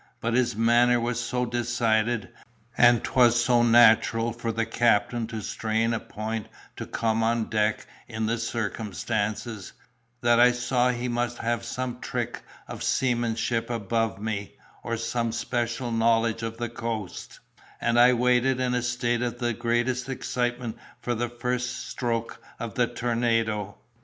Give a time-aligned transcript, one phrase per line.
[0.19, 2.29] But his manner was so decided,
[2.75, 7.85] and 'twas so natural for the captain to strain a point to come on deck
[8.07, 9.73] in the circumstances,
[10.21, 15.91] that I saw he must have some trick of seamanship above me, or some special
[15.91, 17.39] knowledge of the coast;
[17.79, 22.73] and I waited in a state of the greatest excitement for the first stroke of
[22.73, 23.77] the tornado.